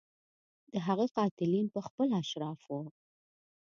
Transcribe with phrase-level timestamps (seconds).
[0.71, 2.81] د هغه قاتلین په خپله اشراف وو.